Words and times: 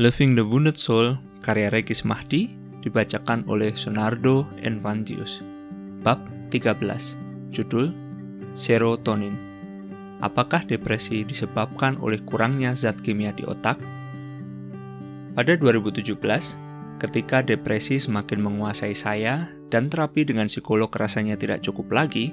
Loving 0.00 0.32
the 0.32 0.40
Wounded 0.40 0.80
Soul, 0.80 1.20
karya 1.44 1.68
Regis 1.68 2.00
Mahdi, 2.08 2.48
dibacakan 2.80 3.44
oleh 3.44 3.76
Sonardo 3.76 4.48
Envantius. 4.64 5.44
Bab 6.00 6.16
13, 6.48 7.52
judul 7.52 7.92
Serotonin. 8.56 9.36
Apakah 10.24 10.64
depresi 10.64 11.28
disebabkan 11.28 12.00
oleh 12.00 12.24
kurangnya 12.24 12.72
zat 12.72 13.04
kimia 13.04 13.36
di 13.36 13.44
otak? 13.44 13.76
Pada 15.36 15.52
2017, 15.60 16.16
ketika 16.96 17.44
depresi 17.44 18.00
semakin 18.00 18.40
menguasai 18.40 18.96
saya 18.96 19.52
dan 19.68 19.92
terapi 19.92 20.24
dengan 20.24 20.48
psikolog 20.48 20.88
rasanya 20.88 21.36
tidak 21.36 21.60
cukup 21.68 21.92
lagi, 21.92 22.32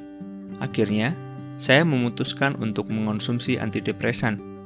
akhirnya 0.63 1.11
saya 1.59 1.83
memutuskan 1.83 2.55
untuk 2.55 2.87
mengonsumsi 2.87 3.59
antidepresan. 3.59 4.58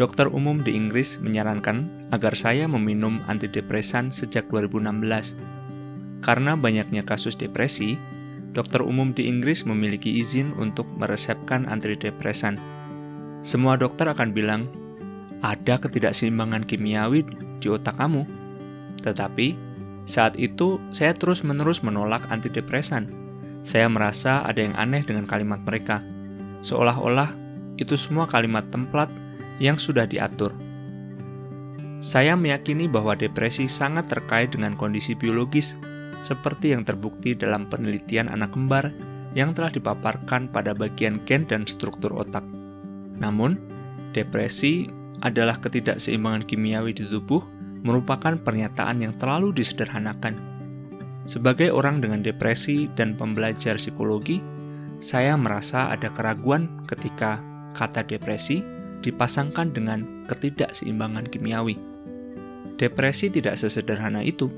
Dokter 0.00 0.32
umum 0.32 0.64
di 0.64 0.72
Inggris 0.72 1.20
menyarankan 1.20 2.08
agar 2.08 2.32
saya 2.32 2.64
meminum 2.64 3.20
antidepresan 3.28 4.16
sejak 4.16 4.48
2016. 4.48 5.36
Karena 6.24 6.56
banyaknya 6.56 7.04
kasus 7.04 7.36
depresi, 7.36 8.00
dokter 8.56 8.80
umum 8.80 9.12
di 9.12 9.28
Inggris 9.28 9.68
memiliki 9.68 10.16
izin 10.16 10.56
untuk 10.56 10.88
meresepkan 10.96 11.68
antidepresan. 11.68 12.56
Semua 13.44 13.76
dokter 13.76 14.08
akan 14.08 14.32
bilang, 14.32 14.72
ada 15.44 15.76
ketidakseimbangan 15.76 16.64
kimiawi 16.64 17.28
di 17.60 17.68
otak 17.68 18.00
kamu. 18.00 18.24
Tetapi, 19.04 19.52
saat 20.08 20.32
itu 20.40 20.80
saya 20.96 21.12
terus-menerus 21.12 21.84
menolak 21.84 22.24
antidepresan. 22.32 23.04
Saya 23.68 23.84
merasa 23.92 24.40
ada 24.48 24.64
yang 24.64 24.72
aneh 24.80 25.04
dengan 25.04 25.28
kalimat 25.28 25.60
mereka 25.60 26.00
seolah-olah 26.64 27.36
itu 27.76 27.96
semua 27.96 28.28
kalimat 28.28 28.64
templat 28.68 29.08
yang 29.60 29.76
sudah 29.76 30.08
diatur. 30.08 30.50
Saya 32.00 32.32
meyakini 32.32 32.88
bahwa 32.88 33.12
depresi 33.12 33.68
sangat 33.68 34.08
terkait 34.08 34.56
dengan 34.56 34.72
kondisi 34.72 35.12
biologis, 35.12 35.76
seperti 36.24 36.72
yang 36.72 36.88
terbukti 36.88 37.36
dalam 37.36 37.68
penelitian 37.68 38.32
anak 38.32 38.56
kembar 38.56 38.88
yang 39.36 39.52
telah 39.52 39.68
dipaparkan 39.68 40.48
pada 40.48 40.72
bagian 40.72 41.20
gen 41.28 41.44
dan 41.44 41.68
struktur 41.68 42.16
otak. 42.16 42.42
Namun, 43.20 43.60
depresi 44.16 44.88
adalah 45.20 45.60
ketidakseimbangan 45.60 46.48
kimiawi 46.48 46.96
di 46.96 47.04
tubuh 47.04 47.44
merupakan 47.84 48.36
pernyataan 48.40 49.04
yang 49.04 49.12
terlalu 49.20 49.52
disederhanakan. 49.52 50.40
Sebagai 51.28 51.68
orang 51.68 52.00
dengan 52.00 52.24
depresi 52.24 52.88
dan 52.96 53.12
pembelajar 53.12 53.76
psikologi, 53.76 54.40
saya 55.00 55.36
merasa 55.36 55.92
ada 55.92 56.08
keraguan 56.12 56.84
ketika 56.88 57.40
kata 57.76 58.04
depresi 58.08 58.79
dipasangkan 59.00 59.72
dengan 59.72 60.24
ketidakseimbangan 60.28 61.28
kimiawi. 61.28 61.76
Depresi 62.80 63.28
tidak 63.28 63.60
sesederhana 63.60 64.24
itu. 64.24 64.48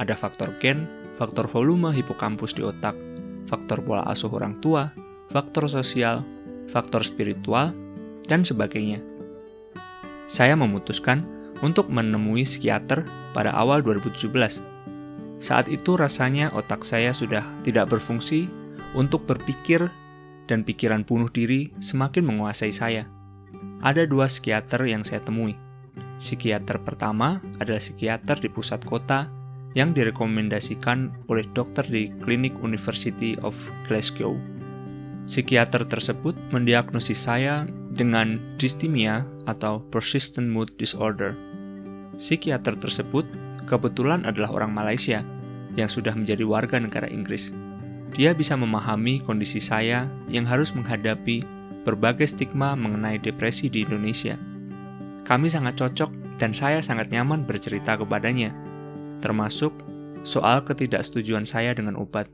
Ada 0.00 0.16
faktor 0.16 0.56
gen, 0.60 0.88
faktor 1.20 1.44
volume 1.44 1.92
hipokampus 1.92 2.56
di 2.56 2.64
otak, 2.64 2.96
faktor 3.44 3.84
pola 3.84 4.08
asuh 4.08 4.32
orang 4.32 4.56
tua, 4.64 4.88
faktor 5.28 5.68
sosial, 5.68 6.24
faktor 6.72 7.04
spiritual, 7.04 7.76
dan 8.24 8.40
sebagainya. 8.40 9.04
Saya 10.24 10.56
memutuskan 10.56 11.26
untuk 11.60 11.92
menemui 11.92 12.48
psikiater 12.48 13.04
pada 13.36 13.52
awal 13.52 13.84
2017. 13.84 14.30
Saat 15.40 15.68
itu 15.68 15.96
rasanya 15.96 16.52
otak 16.56 16.84
saya 16.84 17.12
sudah 17.12 17.44
tidak 17.64 17.92
berfungsi 17.92 18.48
untuk 18.96 19.28
berpikir 19.28 19.88
dan 20.48 20.64
pikiran 20.64 21.04
bunuh 21.04 21.28
diri 21.28 21.70
semakin 21.78 22.24
menguasai 22.24 22.72
saya. 22.72 23.19
Ada 23.80 24.04
dua 24.04 24.28
psikiater 24.28 24.84
yang 24.84 25.00
saya 25.00 25.24
temui. 25.24 25.56
Psikiater 26.20 26.84
pertama 26.84 27.40
adalah 27.56 27.80
psikiater 27.80 28.36
di 28.36 28.52
pusat 28.52 28.84
kota 28.84 29.32
yang 29.72 29.96
direkomendasikan 29.96 31.08
oleh 31.32 31.48
dokter 31.56 31.88
di 31.88 32.12
Klinik 32.20 32.52
University 32.60 33.40
of 33.40 33.56
Glasgow. 33.88 34.36
Psikiater 35.24 35.88
tersebut 35.88 36.36
mendiagnosis 36.52 37.24
saya 37.24 37.64
dengan 37.96 38.36
dysthymia 38.60 39.24
atau 39.48 39.80
persistent 39.88 40.52
mood 40.52 40.68
disorder. 40.76 41.32
Psikiater 42.20 42.76
tersebut 42.76 43.24
kebetulan 43.64 44.28
adalah 44.28 44.60
orang 44.60 44.76
Malaysia 44.76 45.24
yang 45.80 45.88
sudah 45.88 46.12
menjadi 46.12 46.44
warga 46.44 46.76
negara 46.76 47.08
Inggris. 47.08 47.48
Dia 48.12 48.36
bisa 48.36 48.60
memahami 48.60 49.24
kondisi 49.24 49.62
saya 49.62 50.04
yang 50.28 50.44
harus 50.44 50.74
menghadapi 50.76 51.59
berbagai 51.82 52.30
stigma 52.30 52.76
mengenai 52.76 53.16
depresi 53.16 53.72
di 53.72 53.84
Indonesia. 53.84 54.36
Kami 55.24 55.46
sangat 55.46 55.78
cocok 55.78 56.40
dan 56.40 56.50
saya 56.50 56.82
sangat 56.82 57.12
nyaman 57.12 57.46
bercerita 57.46 57.96
kepadanya, 57.96 58.52
termasuk 59.24 59.70
soal 60.26 60.64
ketidaksetujuan 60.64 61.46
saya 61.46 61.72
dengan 61.76 61.96
obat. 61.96 62.26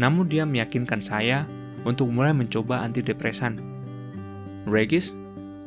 Namun 0.00 0.26
dia 0.26 0.46
meyakinkan 0.48 1.02
saya 1.04 1.48
untuk 1.84 2.08
mulai 2.10 2.32
mencoba 2.32 2.82
antidepresan. 2.82 3.60
Regis, 4.64 5.12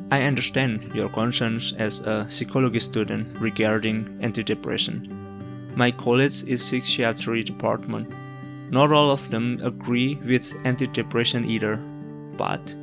I 0.08 0.24
understand 0.24 0.88
your 0.96 1.12
concerns 1.12 1.76
as 1.76 2.00
a 2.08 2.24
psychology 2.26 2.80
student 2.80 3.28
regarding 3.38 4.08
antidepressant. 4.24 5.12
My 5.78 5.92
college 5.94 6.42
is 6.48 6.64
psychiatry 6.64 7.44
department 7.44 8.10
Not 8.70 8.92
all 8.92 9.10
of 9.10 9.28
them 9.30 9.60
agree 9.62 10.16
with 10.16 10.52
antidepressant 10.64 11.46
either, 11.46 11.80
but 12.36 12.76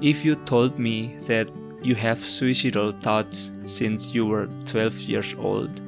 if 0.00 0.24
you 0.24 0.36
told 0.46 0.78
me 0.78 1.16
that 1.26 1.48
you 1.82 1.94
have 1.94 2.18
suicidal 2.18 2.92
thoughts 2.92 3.52
since 3.66 4.14
you 4.14 4.26
were 4.26 4.48
12 4.66 5.00
years 5.00 5.34
old, 5.38 5.80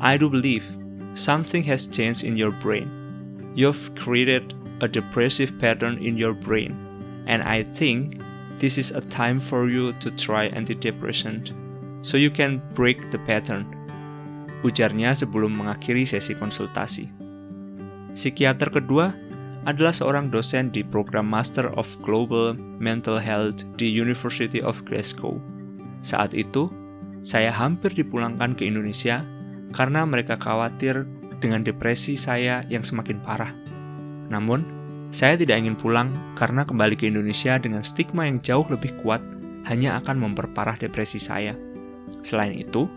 I 0.00 0.16
do 0.16 0.28
believe 0.28 0.64
something 1.14 1.62
has 1.64 1.86
changed 1.86 2.24
in 2.24 2.36
your 2.36 2.50
brain. 2.50 2.90
You've 3.54 3.94
created 3.94 4.54
a 4.80 4.88
depressive 4.88 5.58
pattern 5.58 5.98
in 5.98 6.16
your 6.16 6.32
brain, 6.32 6.76
and 7.26 7.42
I 7.42 7.64
think 7.64 8.20
this 8.56 8.78
is 8.78 8.90
a 8.90 9.00
time 9.00 9.40
for 9.40 9.68
you 9.68 9.92
to 10.00 10.10
try 10.12 10.50
antidepressant 10.50 11.52
so 12.02 12.16
you 12.16 12.30
can 12.30 12.62
break 12.74 13.10
the 13.10 13.18
pattern. 13.18 13.66
Ujarnya 14.62 15.14
sebelum 15.14 15.58
mengakhiri 15.58 16.02
sesi 16.02 16.34
konsultasi. 16.34 17.06
Psikiater 18.14 18.70
kedua 18.74 19.14
adalah 19.68 19.92
seorang 19.92 20.32
dosen 20.32 20.72
di 20.72 20.80
program 20.80 21.28
Master 21.28 21.68
of 21.76 21.84
Global 22.00 22.56
Mental 22.80 23.20
Health 23.20 23.68
di 23.76 23.84
University 23.84 24.64
of 24.64 24.80
Glasgow. 24.88 25.36
Saat 26.00 26.32
itu, 26.32 26.72
saya 27.20 27.52
hampir 27.52 27.92
dipulangkan 27.92 28.56
ke 28.56 28.64
Indonesia 28.64 29.20
karena 29.76 30.08
mereka 30.08 30.40
khawatir 30.40 31.04
dengan 31.44 31.60
depresi 31.60 32.16
saya 32.16 32.64
yang 32.72 32.80
semakin 32.80 33.20
parah. 33.20 33.52
Namun, 34.32 34.64
saya 35.12 35.36
tidak 35.36 35.60
ingin 35.60 35.76
pulang 35.76 36.08
karena 36.32 36.64
kembali 36.64 36.96
ke 36.96 37.12
Indonesia 37.12 37.60
dengan 37.60 37.84
stigma 37.84 38.24
yang 38.24 38.40
jauh 38.40 38.64
lebih 38.72 38.96
kuat 39.04 39.20
hanya 39.68 40.00
akan 40.00 40.16
memperparah 40.16 40.80
depresi 40.80 41.20
saya. 41.20 41.52
Selain 42.24 42.56
itu, 42.56 42.88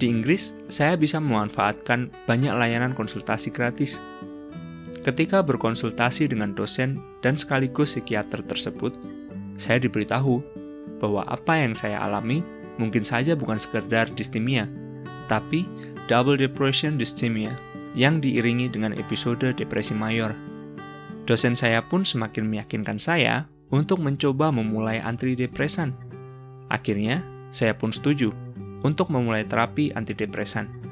di 0.00 0.08
Inggris 0.08 0.56
saya 0.72 0.96
bisa 0.96 1.20
memanfaatkan 1.20 2.08
banyak 2.24 2.52
layanan 2.56 2.96
konsultasi 2.96 3.52
gratis 3.52 4.00
Ketika 5.06 5.38
berkonsultasi 5.38 6.26
dengan 6.26 6.50
dosen 6.50 6.98
dan 7.22 7.38
sekaligus 7.38 7.94
psikiater 7.94 8.42
tersebut, 8.42 8.90
saya 9.54 9.78
diberitahu 9.78 10.42
bahwa 10.98 11.22
apa 11.30 11.62
yang 11.62 11.78
saya 11.78 12.02
alami 12.02 12.42
mungkin 12.74 13.06
saja 13.06 13.38
bukan 13.38 13.54
sekedar 13.54 14.10
dysthymia, 14.18 14.66
tetapi 15.30 15.62
double 16.10 16.34
depression 16.34 16.98
dysthymia 16.98 17.54
yang 17.94 18.18
diiringi 18.18 18.66
dengan 18.66 18.98
episode 18.98 19.54
depresi 19.54 19.94
mayor. 19.94 20.34
Dosen 21.22 21.54
saya 21.54 21.86
pun 21.86 22.02
semakin 22.02 22.42
meyakinkan 22.42 22.98
saya 22.98 23.46
untuk 23.70 24.02
mencoba 24.02 24.50
memulai 24.50 24.98
antidepresan. 24.98 25.94
Akhirnya, 26.66 27.22
saya 27.54 27.78
pun 27.78 27.94
setuju 27.94 28.34
untuk 28.82 29.14
memulai 29.14 29.46
terapi 29.46 29.94
antidepresan. 29.94 30.85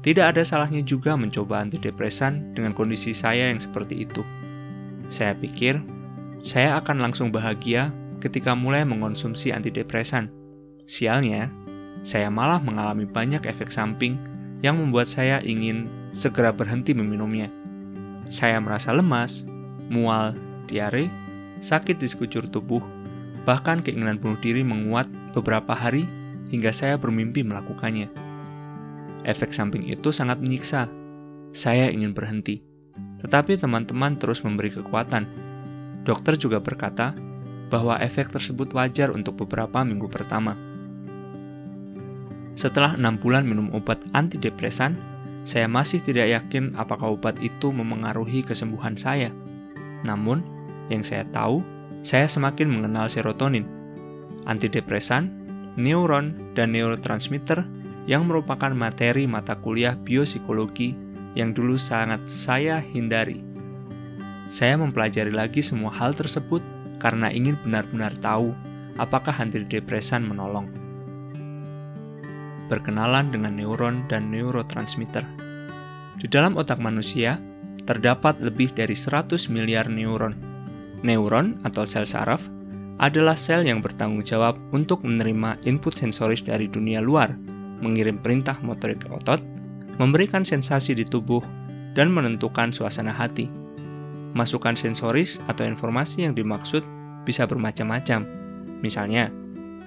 Tidak 0.00 0.24
ada 0.24 0.40
salahnya 0.40 0.80
juga 0.80 1.12
mencoba 1.12 1.60
antidepresan 1.60 2.56
dengan 2.56 2.72
kondisi 2.72 3.12
saya 3.12 3.52
yang 3.52 3.60
seperti 3.60 4.08
itu. 4.08 4.24
Saya 5.12 5.36
pikir, 5.36 5.76
saya 6.40 6.80
akan 6.80 7.04
langsung 7.04 7.28
bahagia 7.28 7.92
ketika 8.24 8.56
mulai 8.56 8.88
mengonsumsi 8.88 9.52
antidepresan. 9.52 10.32
Sialnya, 10.88 11.52
saya 12.00 12.32
malah 12.32 12.64
mengalami 12.64 13.04
banyak 13.04 13.44
efek 13.44 13.68
samping 13.68 14.16
yang 14.64 14.80
membuat 14.80 15.04
saya 15.04 15.44
ingin 15.44 15.88
segera 16.16 16.48
berhenti 16.48 16.96
meminumnya. 16.96 17.52
Saya 18.24 18.56
merasa 18.56 18.96
lemas, 18.96 19.44
mual, 19.92 20.32
diare, 20.64 21.12
sakit 21.60 22.00
di 22.00 22.08
sekujur 22.08 22.48
tubuh, 22.48 22.80
bahkan 23.44 23.84
keinginan 23.84 24.16
bunuh 24.16 24.40
diri 24.40 24.64
menguat 24.64 25.08
beberapa 25.36 25.76
hari 25.76 26.08
hingga 26.48 26.72
saya 26.72 26.96
bermimpi 26.96 27.44
melakukannya. 27.44 28.29
Efek 29.24 29.52
samping 29.52 29.84
itu 29.88 30.08
sangat 30.10 30.40
menyiksa. 30.40 30.88
Saya 31.52 31.92
ingin 31.92 32.16
berhenti. 32.16 32.64
Tetapi 33.20 33.60
teman-teman 33.60 34.16
terus 34.16 34.40
memberi 34.40 34.72
kekuatan. 34.72 35.28
Dokter 36.06 36.40
juga 36.40 36.62
berkata 36.62 37.12
bahwa 37.68 38.00
efek 38.00 38.32
tersebut 38.32 38.72
wajar 38.72 39.12
untuk 39.12 39.44
beberapa 39.44 39.84
minggu 39.84 40.08
pertama. 40.08 40.56
Setelah 42.56 42.98
enam 42.98 43.16
bulan 43.20 43.46
minum 43.46 43.70
obat 43.72 44.02
antidepresan, 44.12 44.98
saya 45.44 45.64
masih 45.64 46.04
tidak 46.04 46.28
yakin 46.28 46.76
apakah 46.76 47.16
obat 47.16 47.40
itu 47.40 47.72
memengaruhi 47.72 48.44
kesembuhan 48.44 48.98
saya. 48.98 49.32
Namun, 50.04 50.44
yang 50.92 51.00
saya 51.00 51.24
tahu, 51.30 51.64
saya 52.00 52.28
semakin 52.28 52.68
mengenal 52.68 53.08
serotonin. 53.08 53.64
Antidepresan, 54.44 55.28
neuron, 55.76 56.36
dan 56.56 56.72
neurotransmitter 56.72 57.64
yang 58.10 58.26
merupakan 58.26 58.74
materi 58.74 59.30
mata 59.30 59.54
kuliah 59.54 59.94
biopsikologi 59.94 60.98
yang 61.38 61.54
dulu 61.54 61.78
sangat 61.78 62.26
saya 62.26 62.82
hindari. 62.82 63.46
Saya 64.50 64.74
mempelajari 64.74 65.30
lagi 65.30 65.62
semua 65.62 65.94
hal 65.94 66.10
tersebut 66.10 66.58
karena 66.98 67.30
ingin 67.30 67.54
benar-benar 67.62 68.10
tahu 68.18 68.50
apakah 68.98 69.30
antidepresan 69.38 70.26
menolong. 70.26 70.66
Berkenalan 72.66 73.30
dengan 73.30 73.54
neuron 73.54 74.10
dan 74.10 74.34
neurotransmitter. 74.34 75.22
Di 76.18 76.26
dalam 76.26 76.58
otak 76.58 76.82
manusia, 76.82 77.38
terdapat 77.86 78.42
lebih 78.42 78.74
dari 78.74 78.98
100 78.98 79.46
miliar 79.54 79.86
neuron. 79.86 80.34
Neuron 81.06 81.62
atau 81.62 81.86
sel 81.86 82.10
saraf 82.10 82.42
adalah 82.98 83.38
sel 83.38 83.62
yang 83.62 83.78
bertanggung 83.78 84.26
jawab 84.26 84.58
untuk 84.74 85.06
menerima 85.06 85.62
input 85.62 85.94
sensoris 85.94 86.44
dari 86.44 86.68
dunia 86.68 87.00
luar, 87.00 87.32
mengirim 87.80 88.20
perintah 88.20 88.56
motorik 88.60 89.04
ke 89.04 89.08
otot, 89.12 89.40
memberikan 90.00 90.44
sensasi 90.44 90.96
di 90.96 91.04
tubuh, 91.04 91.42
dan 91.92 92.14
menentukan 92.14 92.70
suasana 92.70 93.10
hati. 93.10 93.50
Masukan 94.32 94.78
sensoris 94.78 95.42
atau 95.50 95.66
informasi 95.66 96.24
yang 96.28 96.38
dimaksud 96.38 96.86
bisa 97.26 97.44
bermacam-macam. 97.50 98.24
Misalnya, 98.80 99.28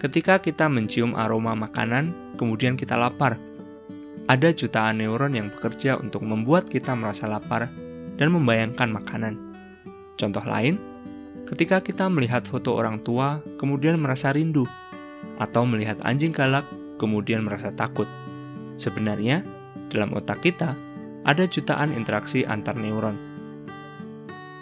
ketika 0.04 0.38
kita 0.44 0.68
mencium 0.68 1.16
aroma 1.16 1.56
makanan, 1.56 2.36
kemudian 2.36 2.76
kita 2.76 3.00
lapar. 3.00 3.40
Ada 4.24 4.56
jutaan 4.56 5.04
neuron 5.04 5.36
yang 5.36 5.52
bekerja 5.52 6.00
untuk 6.00 6.24
membuat 6.24 6.72
kita 6.72 6.96
merasa 6.96 7.28
lapar 7.28 7.68
dan 8.16 8.32
membayangkan 8.32 8.88
makanan. 8.88 9.34
Contoh 10.16 10.44
lain, 10.48 10.80
ketika 11.44 11.84
kita 11.84 12.08
melihat 12.08 12.48
foto 12.48 12.76
orang 12.78 13.04
tua, 13.04 13.44
kemudian 13.60 14.00
merasa 14.00 14.32
rindu, 14.32 14.64
atau 15.42 15.68
melihat 15.68 16.00
anjing 16.08 16.32
galak, 16.32 16.64
kemudian 16.98 17.46
merasa 17.46 17.74
takut. 17.74 18.10
Sebenarnya, 18.78 19.46
dalam 19.94 20.14
otak 20.18 20.42
kita 20.42 20.74
ada 21.24 21.44
jutaan 21.48 21.96
interaksi 21.96 22.44
antar 22.44 22.76
neuron. 22.76 23.16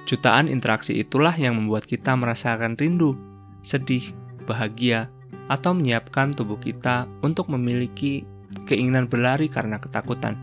Jutaan 0.06 0.51
interaksi 0.51 1.00
itulah 1.00 1.33
yang 1.33 1.56
membuat 1.56 1.88
kita 1.88 2.13
merasakan 2.19 2.75
rindu, 2.75 3.16
sedih, 3.63 4.12
bahagia, 4.44 5.07
atau 5.48 5.75
menyiapkan 5.75 6.31
tubuh 6.36 6.60
kita 6.60 7.07
untuk 7.24 7.48
memiliki 7.51 8.28
keinginan 8.68 9.07
berlari 9.07 9.48
karena 9.48 9.80
ketakutan. 9.80 10.36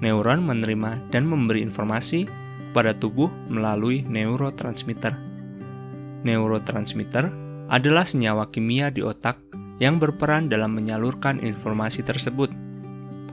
Neuron 0.00 0.44
menerima 0.44 1.00
dan 1.08 1.24
memberi 1.24 1.64
informasi 1.64 2.28
kepada 2.72 2.92
tubuh 2.92 3.32
melalui 3.48 4.04
neurotransmitter. 4.04 5.14
Neurotransmitter 6.24 7.30
adalah 7.72 8.04
senyawa 8.04 8.52
kimia 8.52 8.92
di 8.92 9.00
otak 9.00 9.40
yang 9.82 9.98
berperan 9.98 10.46
dalam 10.46 10.74
menyalurkan 10.74 11.42
informasi 11.42 12.06
tersebut. 12.06 12.50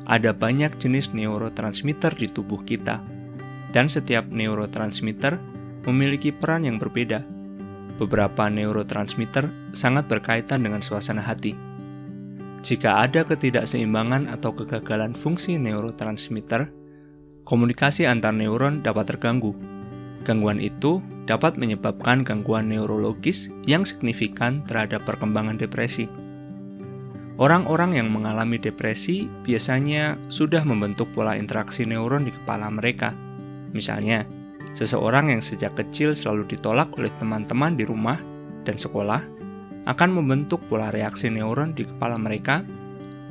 Ada 0.09 0.33
banyak 0.33 0.75
jenis 0.81 1.13
neurotransmitter 1.13 2.17
di 2.17 2.27
tubuh 2.27 2.65
kita 2.65 2.99
dan 3.71 3.87
setiap 3.87 4.27
neurotransmitter 4.29 5.39
memiliki 5.87 6.29
peran 6.29 6.67
yang 6.67 6.77
berbeda. 6.77 7.23
Beberapa 7.97 8.49
neurotransmitter 8.49 9.73
sangat 9.77 10.09
berkaitan 10.09 10.65
dengan 10.65 10.81
suasana 10.81 11.21
hati. 11.21 11.53
Jika 12.61 13.01
ada 13.01 13.25
ketidakseimbangan 13.25 14.29
atau 14.29 14.53
kegagalan 14.53 15.17
fungsi 15.17 15.57
neurotransmitter, 15.57 16.69
komunikasi 17.45 18.05
antar 18.05 18.37
neuron 18.37 18.85
dapat 18.85 19.17
terganggu. 19.17 19.57
Gangguan 20.21 20.61
itu 20.61 21.01
dapat 21.25 21.57
menyebabkan 21.57 22.21
gangguan 22.21 22.69
neurologis 22.69 23.49
yang 23.65 23.81
signifikan 23.81 24.61
terhadap 24.69 25.01
perkembangan 25.09 25.57
depresi. 25.57 26.05
Orang-orang 27.39 27.95
yang 27.95 28.11
mengalami 28.11 28.59
depresi 28.59 29.29
biasanya 29.47 30.19
sudah 30.27 30.67
membentuk 30.67 31.07
pola 31.15 31.39
interaksi 31.39 31.87
neuron 31.87 32.27
di 32.27 32.31
kepala 32.35 32.67
mereka 32.67 33.15
Misalnya, 33.71 34.27
seseorang 34.75 35.31
yang 35.31 35.41
sejak 35.43 35.75
kecil 35.79 36.11
selalu 36.11 36.47
ditolak 36.47 36.91
oleh 36.99 37.11
teman-teman 37.17 37.75
di 37.75 37.87
rumah 37.87 38.19
dan 38.67 38.75
sekolah 38.75 39.23
akan 39.87 40.09
membentuk 40.13 40.61
pola 40.69 40.93
reaksi 40.93 41.31
neuron 41.31 41.73
di 41.73 41.87
kepala 41.87 42.19
mereka 42.19 42.61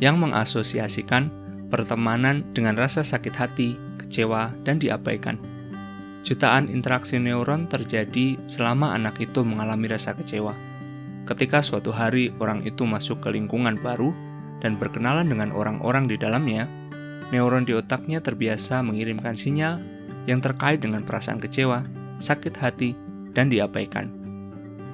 yang 0.00 0.18
mengasosiasikan 0.18 1.30
pertemanan 1.70 2.42
dengan 2.56 2.74
rasa 2.74 3.06
sakit 3.06 3.34
hati, 3.36 3.76
kecewa, 4.00 4.50
dan 4.66 4.80
diabaikan. 4.82 5.38
Jutaan 6.26 6.68
interaksi 6.68 7.16
neuron 7.16 7.70
terjadi 7.70 8.36
selama 8.44 8.92
anak 8.92 9.22
itu 9.22 9.40
mengalami 9.46 9.88
rasa 9.88 10.12
kecewa. 10.12 10.52
Ketika 11.28 11.60
suatu 11.60 11.92
hari 11.92 12.32
orang 12.40 12.64
itu 12.64 12.88
masuk 12.88 13.22
ke 13.22 13.28
lingkungan 13.30 13.78
baru 13.78 14.10
dan 14.60 14.76
berkenalan 14.76 15.28
dengan 15.28 15.52
orang-orang 15.52 16.08
di 16.08 16.16
dalamnya, 16.16 16.66
neuron 17.30 17.64
di 17.64 17.76
otaknya 17.76 18.18
terbiasa 18.18 18.82
mengirimkan 18.82 19.38
sinyal 19.38 19.80
yang 20.28 20.42
terkait 20.42 20.82
dengan 20.82 21.06
perasaan 21.06 21.40
kecewa, 21.40 21.86
sakit 22.20 22.54
hati, 22.60 22.92
dan 23.32 23.48
diabaikan. 23.48 24.10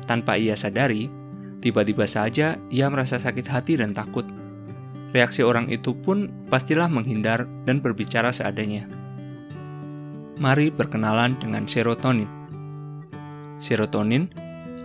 Tanpa 0.06 0.38
ia 0.38 0.54
sadari, 0.54 1.10
tiba-tiba 1.58 2.06
saja 2.06 2.60
ia 2.70 2.86
merasa 2.86 3.18
sakit 3.18 3.46
hati 3.50 3.74
dan 3.80 3.90
takut. 3.90 4.22
Reaksi 5.10 5.42
orang 5.42 5.72
itu 5.72 5.96
pun 5.96 6.30
pastilah 6.46 6.86
menghindar 6.86 7.48
dan 7.64 7.80
berbicara 7.80 8.30
seadanya. 8.30 8.86
Mari 10.36 10.68
berkenalan 10.68 11.40
dengan 11.40 11.64
serotonin. 11.64 12.28
Serotonin 13.56 14.28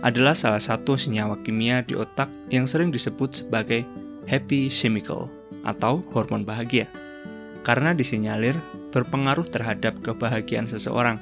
adalah 0.02 0.34
salah 0.34 0.60
satu 0.60 0.98
senyawa 0.98 1.38
kimia 1.46 1.86
di 1.86 1.94
otak 1.94 2.28
yang 2.50 2.66
sering 2.66 2.90
disebut 2.90 3.46
sebagai 3.46 3.86
happy 4.26 4.66
chemical 4.66 5.30
atau 5.62 6.02
hormon 6.10 6.42
bahagia 6.42 6.90
karena 7.62 7.94
disinyalir 7.94 8.58
berpengaruh 8.90 9.46
terhadap 9.48 9.96
kebahagiaan 10.02 10.66
seseorang. 10.66 11.16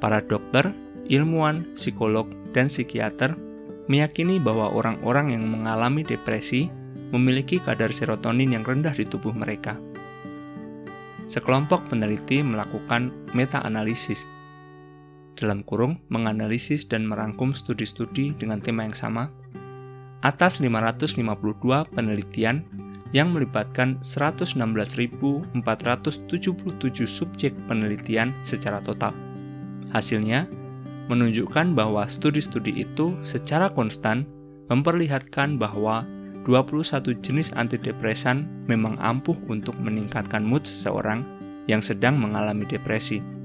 Para 0.00 0.24
dokter, 0.24 0.72
ilmuwan, 1.12 1.68
psikolog, 1.76 2.26
dan 2.56 2.72
psikiater 2.72 3.36
meyakini 3.86 4.40
bahwa 4.40 4.72
orang-orang 4.72 5.36
yang 5.36 5.44
mengalami 5.46 6.02
depresi 6.02 6.72
memiliki 7.12 7.60
kadar 7.60 7.92
serotonin 7.92 8.56
yang 8.56 8.64
rendah 8.64 8.96
di 8.96 9.04
tubuh 9.04 9.36
mereka. 9.36 9.76
Sekelompok 11.30 11.86
peneliti 11.92 12.42
melakukan 12.42 13.14
meta-analisis 13.36 14.26
dalam 15.38 15.62
kurung 15.66 16.00
menganalisis 16.08 16.86
dan 16.86 17.06
merangkum 17.06 17.52
studi-studi 17.54 18.34
dengan 18.38 18.58
tema 18.62 18.86
yang 18.86 18.96
sama 18.96 19.30
atas 20.20 20.60
552 20.60 21.16
penelitian 21.96 22.62
yang 23.10 23.34
melibatkan 23.34 23.98
116.477 24.02 25.58
subjek 27.06 27.52
penelitian 27.66 28.30
secara 28.46 28.78
total. 28.84 29.10
Hasilnya 29.90 30.46
menunjukkan 31.10 31.74
bahwa 31.74 32.06
studi-studi 32.06 32.86
itu 32.86 33.18
secara 33.26 33.66
konstan 33.74 34.22
memperlihatkan 34.70 35.58
bahwa 35.58 36.06
21 36.46 37.18
jenis 37.18 37.50
antidepresan 37.58 38.46
memang 38.70 38.94
ampuh 39.02 39.34
untuk 39.50 39.74
meningkatkan 39.82 40.46
mood 40.46 40.62
seseorang 40.62 41.26
yang 41.66 41.82
sedang 41.82 42.16
mengalami 42.16 42.64
depresi. 42.64 43.39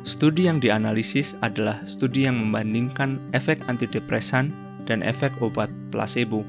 Studi 0.00 0.48
yang 0.48 0.64
dianalisis 0.64 1.36
adalah 1.44 1.84
studi 1.84 2.24
yang 2.24 2.40
membandingkan 2.40 3.20
efek 3.36 3.60
antidepresan 3.68 4.48
dan 4.88 5.04
efek 5.04 5.30
obat 5.44 5.68
placebo 5.92 6.40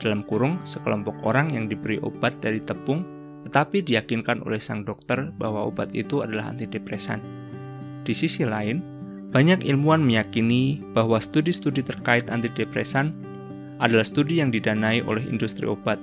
dalam 0.00 0.24
kurung 0.24 0.56
sekelompok 0.64 1.20
orang 1.28 1.52
yang 1.52 1.68
diberi 1.68 2.00
obat 2.00 2.40
dari 2.40 2.64
tepung 2.64 3.04
tetapi 3.44 3.84
diyakinkan 3.84 4.44
oleh 4.44 4.60
sang 4.60 4.84
dokter 4.84 5.32
bahwa 5.36 5.68
obat 5.68 5.92
itu 5.96 6.24
adalah 6.24 6.52
antidepresan. 6.52 7.20
Di 8.04 8.12
sisi 8.16 8.44
lain, 8.44 8.80
banyak 9.30 9.64
ilmuwan 9.64 10.00
meyakini 10.04 10.80
bahwa 10.92 11.20
studi-studi 11.20 11.84
terkait 11.84 12.28
antidepresan 12.28 13.12
adalah 13.80 14.04
studi 14.04 14.44
yang 14.44 14.52
didanai 14.52 15.00
oleh 15.04 15.24
industri 15.24 15.64
obat, 15.64 15.96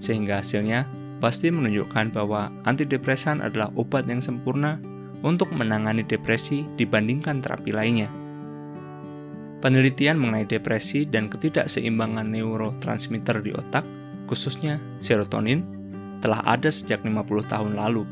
sehingga 0.00 0.44
hasilnya 0.44 0.84
pasti 1.22 1.48
menunjukkan 1.48 2.12
bahwa 2.12 2.52
antidepresan 2.68 3.40
adalah 3.40 3.72
obat 3.78 4.04
yang 4.04 4.20
sempurna 4.20 4.82
untuk 5.22 5.54
menangani 5.54 6.02
depresi 6.02 6.66
dibandingkan 6.76 7.42
terapi 7.42 7.70
lainnya. 7.70 8.10
Penelitian 9.62 10.18
mengenai 10.18 10.46
depresi 10.46 11.06
dan 11.06 11.30
ketidakseimbangan 11.30 12.26
neurotransmitter 12.34 13.46
di 13.46 13.54
otak, 13.54 13.86
khususnya 14.26 14.82
serotonin, 14.98 15.62
telah 16.18 16.42
ada 16.42 16.70
sejak 16.70 17.06
50 17.06 17.46
tahun 17.46 17.78
lalu. 17.78 18.02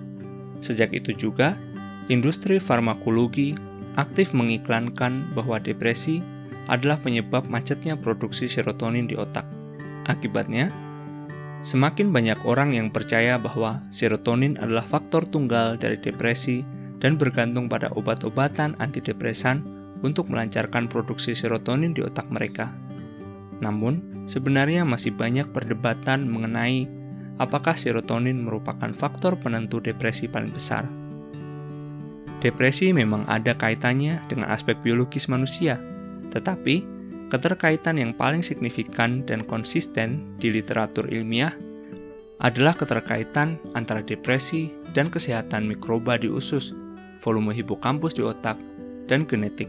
Sejak 0.62 0.95
itu 0.95 1.11
juga, 1.11 1.59
industri 2.07 2.62
farmakologi 2.62 3.59
aktif 3.99 4.31
mengiklankan 4.31 5.35
bahwa 5.35 5.59
depresi 5.59 6.23
adalah 6.71 7.02
penyebab 7.02 7.50
macetnya 7.50 7.99
produksi 7.99 8.47
serotonin 8.47 9.11
di 9.11 9.19
otak. 9.19 9.43
Akibatnya, 10.07 10.71
Semakin 11.61 12.09
banyak 12.09 12.40
orang 12.49 12.73
yang 12.73 12.88
percaya 12.88 13.37
bahwa 13.37 13.85
serotonin 13.93 14.57
adalah 14.57 14.81
faktor 14.81 15.29
tunggal 15.29 15.76
dari 15.76 16.00
depresi 16.00 16.64
dan 17.00 17.16
bergantung 17.16 17.66
pada 17.66 17.88
obat-obatan 17.97 18.76
antidepresan 18.78 19.64
untuk 20.04 20.28
melancarkan 20.28 20.87
produksi 20.87 21.33
serotonin 21.33 21.97
di 21.97 22.04
otak 22.04 22.28
mereka. 22.28 22.69
Namun, 23.61 24.25
sebenarnya 24.28 24.85
masih 24.85 25.12
banyak 25.12 25.52
perdebatan 25.52 26.28
mengenai 26.28 26.88
apakah 27.40 27.76
serotonin 27.76 28.40
merupakan 28.40 28.92
faktor 28.92 29.40
penentu 29.40 29.80
depresi 29.80 30.28
paling 30.28 30.52
besar. 30.52 30.85
Depresi 32.40 32.92
memang 32.97 33.28
ada 33.28 33.52
kaitannya 33.52 34.25
dengan 34.28 34.49
aspek 34.49 34.80
biologis 34.80 35.28
manusia, 35.28 35.76
tetapi 36.33 37.00
Keterkaitan 37.30 37.95
yang 37.95 38.11
paling 38.11 38.42
signifikan 38.42 39.23
dan 39.23 39.47
konsisten 39.47 40.35
di 40.42 40.50
literatur 40.50 41.07
ilmiah 41.07 41.54
adalah 42.42 42.75
keterkaitan 42.75 43.54
antara 43.78 44.02
depresi 44.02 44.75
dan 44.90 45.14
kesehatan 45.14 45.71
mikroba 45.71 46.19
di 46.19 46.26
usus, 46.26 46.75
volume 47.21 47.53
hipokampus 47.53 48.17
di 48.17 48.25
otak, 48.25 48.57
dan 49.07 49.29
genetik. 49.29 49.69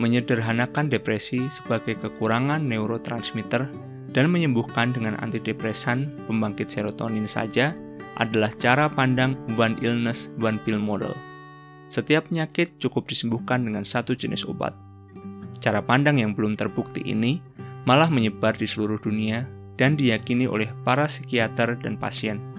Menyederhanakan 0.00 0.88
depresi 0.88 1.44
sebagai 1.52 2.00
kekurangan 2.00 2.64
neurotransmitter 2.64 3.68
dan 4.10 4.26
menyembuhkan 4.32 4.90
dengan 4.90 5.14
antidepresan 5.20 6.10
pembangkit 6.26 6.72
serotonin 6.72 7.28
saja 7.30 7.76
adalah 8.18 8.50
cara 8.58 8.90
pandang 8.90 9.38
one 9.54 9.78
illness, 9.80 10.32
one 10.40 10.58
pill 10.64 10.80
model. 10.80 11.14
Setiap 11.90 12.30
penyakit 12.30 12.78
cukup 12.78 13.06
disembuhkan 13.10 13.66
dengan 13.66 13.82
satu 13.82 14.14
jenis 14.14 14.46
obat. 14.46 14.74
Cara 15.60 15.84
pandang 15.84 16.16
yang 16.22 16.32
belum 16.32 16.56
terbukti 16.56 17.04
ini 17.04 17.42
malah 17.84 18.08
menyebar 18.08 18.56
di 18.56 18.64
seluruh 18.64 19.00
dunia 19.00 19.44
dan 19.76 19.96
diyakini 19.96 20.44
oleh 20.44 20.68
para 20.84 21.08
psikiater 21.08 21.76
dan 21.80 21.96
pasien. 21.96 22.49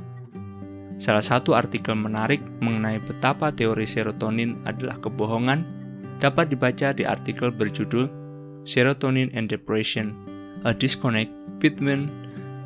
Salah 1.02 1.26
satu 1.26 1.58
artikel 1.58 1.98
menarik 1.98 2.46
mengenai 2.62 3.02
betapa 3.02 3.50
teori 3.50 3.90
serotonin 3.90 4.62
adalah 4.70 5.02
kebohongan 5.02 5.66
dapat 6.22 6.54
dibaca 6.54 6.94
di 6.94 7.02
artikel 7.10 7.50
berjudul 7.50 8.06
Serotonin 8.62 9.34
and 9.34 9.50
Depression: 9.50 10.14
A 10.62 10.78
Disconnect 10.78 11.34
Between 11.58 12.06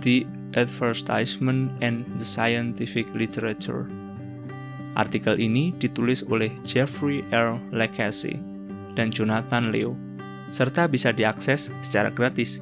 the 0.03 0.27
Advertisement 0.59 1.71
and 1.79 2.03
the 2.19 2.27
Scientific 2.27 3.07
Literature. 3.15 3.87
Artikel 4.99 5.39
ini 5.39 5.71
ditulis 5.79 6.19
oleh 6.27 6.51
Jeffrey 6.67 7.23
R. 7.31 7.55
Lacazette 7.71 8.43
dan 8.99 9.15
Jonathan 9.15 9.71
Leo 9.71 9.95
serta 10.51 10.91
bisa 10.91 11.15
diakses 11.15 11.71
secara 11.79 12.11
gratis. 12.11 12.59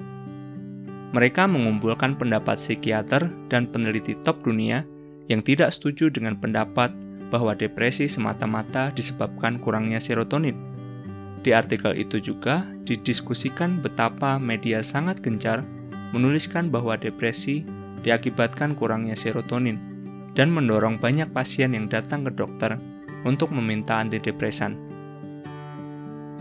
Mereka 1.18 1.50
mengumpulkan 1.50 2.13
pendapat 2.13 2.62
psikiater 2.62 3.25
dan 3.50 3.65
peneliti 3.70 4.13
top 4.22 4.46
dunia 4.46 4.86
yang 5.32 5.39
tidak 5.39 5.72
setuju 5.72 6.12
dengan 6.12 6.36
pendapat 6.36 6.92
bahwa 7.34 7.58
depresi 7.58 8.06
semata-mata 8.06 8.94
disebabkan 8.94 9.58
kurangnya 9.58 9.98
serotonin. 9.98 10.53
Di 11.44 11.51
artikel 11.51 11.98
itu 12.00 12.24
juga 12.24 12.63
didiskusikan 12.88 13.84
betapa 13.84 14.39
media 14.39 14.80
sangat 14.80 15.20
gencar 15.20 15.65
menuliskan 16.13 16.70
bahwa 16.70 16.96
depresi 16.96 17.65
diakibatkan 18.06 18.77
kurangnya 18.77 19.18
serotonin 19.18 19.82
dan 20.38 20.53
mendorong 20.53 21.01
banyak 21.01 21.27
pasien 21.34 21.74
yang 21.74 21.89
datang 21.89 22.24
ke 22.24 22.32
dokter 22.32 22.77
untuk 23.25 23.50
meminta 23.50 23.98
antidepresan. 23.98 24.77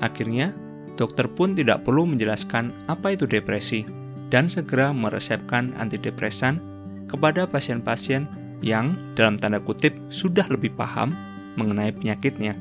Akhirnya, 0.02 0.52
dokter 0.98 1.30
pun 1.30 1.54
tidak 1.54 1.86
perlu 1.86 2.04
menjelaskan 2.04 2.74
apa 2.90 3.14
itu 3.14 3.24
depresi 3.24 3.86
dan 4.28 4.50
segera 4.50 4.90
meresepkan 4.90 5.72
antidepresan 5.78 6.58
kepada 7.06 7.46
pasien-pasien 7.46 8.41
yang 8.62 8.94
dalam 9.18 9.36
tanda 9.36 9.58
kutip 9.58 9.92
sudah 10.08 10.46
lebih 10.48 10.72
paham 10.78 11.12
mengenai 11.60 11.92
penyakitnya. 11.92 12.56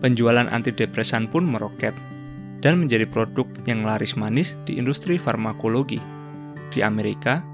Penjualan 0.00 0.48
antidepresan 0.48 1.28
pun 1.28 1.44
meroket 1.44 1.92
dan 2.64 2.80
menjadi 2.80 3.04
produk 3.04 3.44
yang 3.68 3.84
laris 3.84 4.16
manis 4.16 4.56
di 4.64 4.80
industri 4.80 5.20
farmakologi. 5.20 6.00
Di 6.72 6.80
Amerika, 6.80 7.44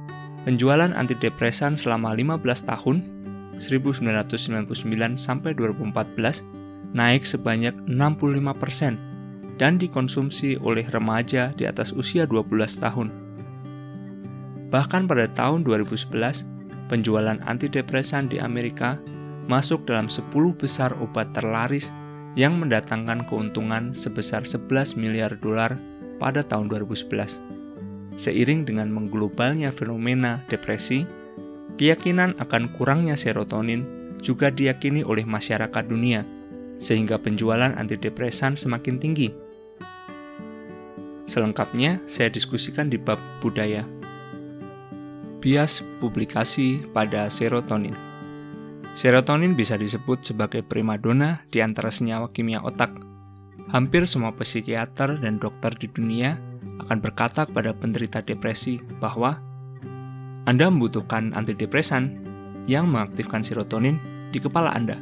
penjualan 0.47 0.95
antidepresan 0.95 1.75
selama 1.75 2.15
15 2.15 2.71
tahun 2.71 2.97
1999 3.59 4.71
sampai 5.19 5.51
2014 5.59 6.95
naik 6.97 7.23
sebanyak 7.23 7.75
65 7.87 8.55
persen 8.57 8.95
dan 9.61 9.77
dikonsumsi 9.77 10.57
oleh 10.65 10.89
remaja 10.89 11.53
di 11.53 11.69
atas 11.69 11.93
usia 11.93 12.25
12 12.25 12.81
tahun. 12.81 13.13
Bahkan 14.71 15.11
pada 15.11 15.27
tahun 15.29 15.67
2011, 15.67 16.47
penjualan 16.91 17.39
antidepresan 17.47 18.27
di 18.27 18.43
Amerika 18.43 18.99
masuk 19.47 19.87
dalam 19.87 20.11
10 20.11 20.35
besar 20.59 20.91
obat 20.99 21.31
terlaris 21.31 21.95
yang 22.35 22.59
mendatangkan 22.59 23.23
keuntungan 23.31 23.95
sebesar 23.95 24.43
11 24.43 24.99
miliar 24.99 25.39
dolar 25.39 25.79
pada 26.19 26.43
tahun 26.43 26.67
2011. 26.67 27.39
Seiring 28.19 28.67
dengan 28.67 28.91
mengglobalnya 28.91 29.71
fenomena 29.71 30.43
depresi, 30.51 31.07
keyakinan 31.79 32.35
akan 32.43 32.75
kurangnya 32.75 33.15
serotonin 33.15 33.87
juga 34.21 34.53
diyakini 34.53 35.01
oleh 35.01 35.25
masyarakat 35.25 35.85
dunia, 35.89 36.27
sehingga 36.77 37.17
penjualan 37.17 37.73
antidepresan 37.73 38.61
semakin 38.61 39.01
tinggi. 39.01 39.33
Selengkapnya 41.25 42.03
saya 42.05 42.29
diskusikan 42.29 42.91
di 42.91 42.99
bab 42.99 43.19
budaya. 43.41 44.00
Bias 45.41 45.81
publikasi 46.05 46.85
pada 46.93 47.33
serotonin. 47.33 47.97
Serotonin 48.93 49.57
bisa 49.57 49.81
disebut 49.81 50.21
sebagai 50.21 50.61
primadona 50.61 51.41
di 51.49 51.65
antara 51.65 51.89
senyawa 51.89 52.29
kimia 52.29 52.61
otak. 52.61 52.93
Hampir 53.73 54.05
semua 54.05 54.37
psikiater 54.37 55.17
dan 55.17 55.41
dokter 55.41 55.73
di 55.81 55.89
dunia 55.89 56.37
akan 56.85 57.01
berkata 57.01 57.49
kepada 57.49 57.73
penderita 57.73 58.21
depresi 58.21 58.85
bahwa 59.01 59.41
Anda 60.45 60.69
membutuhkan 60.69 61.33
antidepresan 61.33 62.21
yang 62.69 62.93
mengaktifkan 62.93 63.41
serotonin 63.41 63.97
di 64.37 64.45
kepala 64.45 64.77
Anda. 64.77 65.01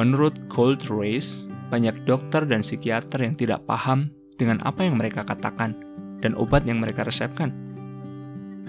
Menurut 0.00 0.32
Cold 0.48 0.88
Race, 0.88 1.44
banyak 1.68 2.08
dokter 2.08 2.48
dan 2.48 2.64
psikiater 2.64 3.20
yang 3.20 3.36
tidak 3.36 3.68
paham 3.68 4.08
dengan 4.40 4.64
apa 4.64 4.80
yang 4.80 4.96
mereka 4.96 5.28
katakan 5.28 5.76
dan 6.24 6.32
obat 6.40 6.64
yang 6.64 6.80
mereka 6.80 7.04
resepkan. 7.04 7.67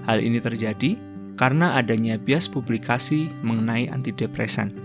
Hal 0.08 0.24
ini 0.24 0.40
terjadi 0.40 0.96
karena 1.40 1.80
adanya 1.80 2.20
bias 2.20 2.52
publikasi 2.52 3.32
mengenai 3.42 3.88
antidepresan. 3.88 4.76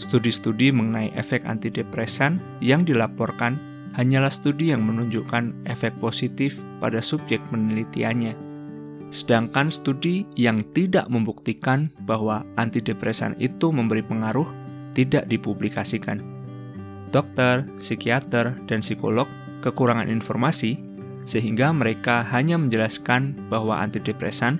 Studi-studi 0.00 0.72
mengenai 0.72 1.12
efek 1.12 1.44
antidepresan 1.44 2.40
yang 2.64 2.88
dilaporkan 2.88 3.60
hanyalah 3.92 4.32
studi 4.32 4.72
yang 4.72 4.80
menunjukkan 4.86 5.68
efek 5.68 5.92
positif 6.00 6.56
pada 6.80 7.04
subjek 7.04 7.42
penelitiannya. 7.52 8.32
Sedangkan 9.10 9.68
studi 9.68 10.24
yang 10.38 10.62
tidak 10.72 11.10
membuktikan 11.10 11.92
bahwa 12.06 12.46
antidepresan 12.56 13.36
itu 13.42 13.68
memberi 13.68 14.00
pengaruh 14.00 14.46
tidak 14.94 15.26
dipublikasikan. 15.26 16.22
Dokter, 17.10 17.66
psikiater, 17.82 18.54
dan 18.70 18.80
psikolog 18.80 19.26
kekurangan 19.60 20.06
informasi, 20.08 20.78
sehingga 21.30 21.70
mereka 21.70 22.26
hanya 22.26 22.58
menjelaskan 22.58 23.38
bahwa 23.46 23.78
antidepresan 23.78 24.58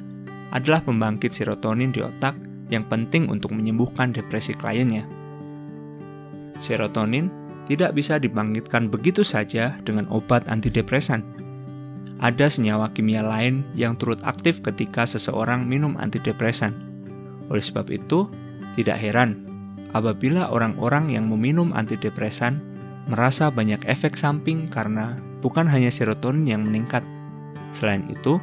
adalah 0.55 0.79
pembangkit 0.87 1.35
serotonin 1.35 1.91
di 1.91 1.99
otak 1.99 2.39
yang 2.71 2.87
penting 2.87 3.27
untuk 3.27 3.51
menyembuhkan 3.51 4.15
depresi 4.15 4.55
kliennya. 4.55 5.03
Serotonin 6.63 7.27
tidak 7.67 7.99
bisa 7.99 8.23
dibangkitkan 8.23 8.87
begitu 8.87 9.27
saja 9.27 9.83
dengan 9.83 10.07
obat 10.15 10.47
antidepresan. 10.47 11.27
Ada 12.23 12.47
senyawa 12.47 12.95
kimia 12.95 13.27
lain 13.27 13.67
yang 13.75 13.99
turut 13.99 14.23
aktif 14.23 14.63
ketika 14.63 15.03
seseorang 15.11 15.67
minum 15.67 15.99
antidepresan. 15.99 16.71
Oleh 17.51 17.65
sebab 17.65 17.91
itu, 17.91 18.31
tidak 18.79 19.03
heran 19.03 19.43
apabila 19.91 20.55
orang-orang 20.55 21.11
yang 21.11 21.27
meminum 21.27 21.75
antidepresan 21.75 22.63
merasa 23.11 23.51
banyak 23.51 23.83
efek 23.91 24.15
samping 24.15 24.71
karena 24.71 25.19
bukan 25.43 25.67
hanya 25.67 25.91
serotonin 25.91 26.47
yang 26.47 26.63
meningkat. 26.63 27.03
Selain 27.75 28.07
itu, 28.07 28.39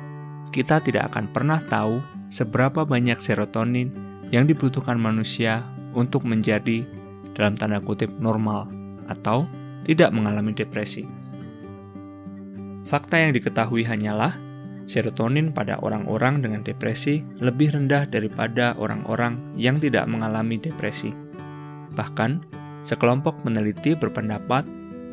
kita 0.52 0.84
tidak 0.84 1.16
akan 1.16 1.32
pernah 1.32 1.64
tahu 1.64 2.04
seberapa 2.28 2.84
banyak 2.84 3.18
serotonin 3.24 3.96
yang 4.28 4.44
dibutuhkan 4.44 5.00
manusia 5.00 5.64
untuk 5.96 6.28
menjadi 6.28 6.84
dalam 7.32 7.56
tanda 7.56 7.80
kutip 7.80 8.12
normal 8.20 8.68
atau 9.08 9.48
tidak 9.88 10.12
mengalami 10.12 10.52
depresi. 10.52 11.08
Fakta 12.88 13.24
yang 13.24 13.32
diketahui 13.32 13.88
hanyalah 13.88 14.36
serotonin 14.88 15.52
pada 15.52 15.80
orang-orang 15.84 16.40
dengan 16.40 16.64
depresi 16.64 17.24
lebih 17.44 17.76
rendah 17.76 18.08
daripada 18.08 18.76
orang-orang 18.80 19.56
yang 19.60 19.76
tidak 19.80 20.08
mengalami 20.08 20.56
depresi. 20.60 21.12
Bahkan, 21.92 22.32
Sekelompok 22.88 23.44
peneliti 23.44 24.00
berpendapat 24.00 24.64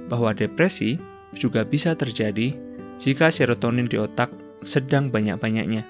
bahwa 0.07 0.31
depresi 0.31 0.95
juga 1.35 1.67
bisa 1.67 1.99
terjadi 1.99 2.55
jika 3.03 3.35
serotonin 3.35 3.91
di 3.91 3.99
otak 3.99 4.31
sedang 4.63 5.11
banyak-banyaknya, 5.11 5.83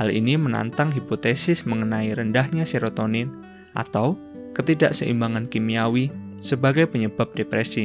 Hal 0.00 0.08
ini 0.08 0.40
menantang 0.40 0.88
hipotesis 0.96 1.68
mengenai 1.68 2.16
rendahnya 2.16 2.64
serotonin 2.64 3.28
atau 3.76 4.16
ketidakseimbangan 4.56 5.52
kimiawi 5.52 6.08
sebagai 6.40 6.88
penyebab 6.88 7.36
depresi. 7.36 7.84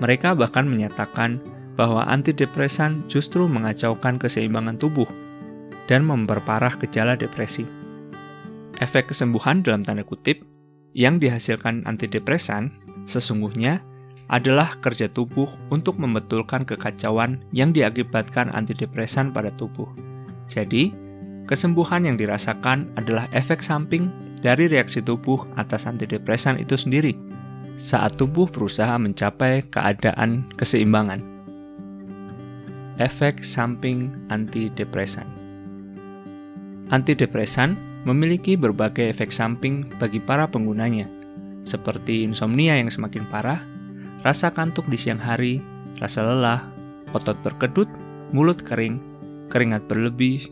Mereka 0.00 0.32
bahkan 0.32 0.64
menyatakan 0.64 1.44
bahwa 1.76 2.08
antidepresan 2.08 3.04
justru 3.04 3.44
mengacaukan 3.44 4.16
keseimbangan 4.16 4.80
tubuh 4.80 5.04
dan 5.92 6.08
memperparah 6.08 6.72
gejala 6.80 7.20
depresi. 7.20 7.68
Efek 8.80 9.12
kesembuhan 9.12 9.60
dalam 9.60 9.84
tanda 9.84 10.08
kutip 10.08 10.40
yang 10.96 11.20
dihasilkan 11.20 11.84
antidepresan 11.84 12.72
sesungguhnya 13.04 13.84
adalah 14.32 14.80
kerja 14.80 15.06
tubuh 15.12 15.46
untuk 15.68 16.00
membetulkan 16.00 16.64
kekacauan 16.64 17.44
yang 17.52 17.70
diakibatkan 17.70 18.50
antidepresan 18.50 19.30
pada 19.30 19.52
tubuh. 19.54 19.86
Jadi, 20.50 20.90
kesembuhan 21.46 22.08
yang 22.08 22.16
dirasakan 22.18 22.90
adalah 22.98 23.30
efek 23.30 23.62
samping 23.62 24.10
dari 24.40 24.66
reaksi 24.66 25.04
tubuh 25.04 25.46
atas 25.54 25.86
antidepresan 25.86 26.58
itu 26.58 26.74
sendiri 26.74 27.14
saat 27.76 28.16
tubuh 28.16 28.48
berusaha 28.48 28.96
mencapai 28.96 29.68
keadaan 29.68 30.48
keseimbangan. 30.56 31.20
Efek 32.96 33.44
samping 33.44 34.08
antidepresan 34.32 35.28
Antidepresan 36.88 37.76
memiliki 38.06 38.54
berbagai 38.54 39.10
efek 39.10 39.34
samping 39.34 39.90
bagi 39.98 40.22
para 40.22 40.46
penggunanya, 40.46 41.10
seperti 41.66 42.22
insomnia 42.22 42.78
yang 42.78 42.86
semakin 42.86 43.26
parah, 43.26 43.58
rasa 44.22 44.54
kantuk 44.54 44.86
di 44.86 44.94
siang 44.94 45.18
hari, 45.18 45.58
rasa 45.98 46.22
lelah, 46.22 46.62
otot 47.10 47.34
berkedut, 47.42 47.90
mulut 48.30 48.62
kering, 48.62 49.02
keringat 49.50 49.90
berlebih, 49.90 50.46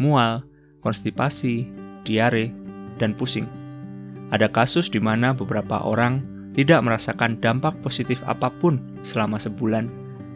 mual, 0.00 0.48
konstipasi, 0.80 1.68
diare, 2.08 2.56
dan 2.96 3.12
pusing. 3.12 3.44
Ada 4.32 4.48
kasus 4.48 4.88
di 4.88 4.98
mana 4.98 5.36
beberapa 5.36 5.84
orang 5.84 6.24
tidak 6.56 6.80
merasakan 6.80 7.36
dampak 7.36 7.76
positif 7.84 8.24
apa 8.24 8.48
pun 8.48 8.80
selama 9.04 9.36
sebulan, 9.36 9.84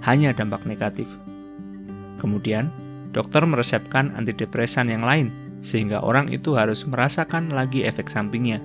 hanya 0.04 0.36
dampak 0.36 0.68
negatif. 0.68 1.08
Kemudian, 2.20 2.68
dokter 3.16 3.40
meresepkan 3.48 4.12
antidepresan 4.20 4.92
yang 4.92 5.06
lain, 5.06 5.47
sehingga 5.60 6.02
orang 6.02 6.30
itu 6.30 6.54
harus 6.54 6.86
merasakan 6.86 7.50
lagi 7.50 7.82
efek 7.84 8.08
sampingnya. 8.08 8.62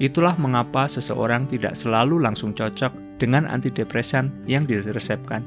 Itulah 0.00 0.34
mengapa 0.40 0.88
seseorang 0.88 1.46
tidak 1.46 1.76
selalu 1.78 2.20
langsung 2.20 2.56
cocok 2.56 3.20
dengan 3.20 3.46
antidepresan 3.46 4.48
yang 4.50 4.66
diresepkan. 4.66 5.44